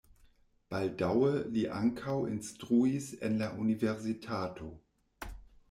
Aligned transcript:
Baldaŭe 0.69 1.27
li 1.57 1.65
ankaŭ 1.81 2.15
instruis 2.31 3.13
en 3.29 3.39
la 3.45 3.53
universitato. 3.67 4.73